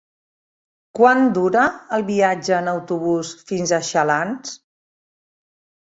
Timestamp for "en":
2.63-2.73